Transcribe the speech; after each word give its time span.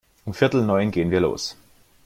Um 0.25 0.33
viertel 0.33 0.63
neun 0.63 0.89
gehn 0.89 1.11
wir 1.11 1.19
los. 1.19 1.55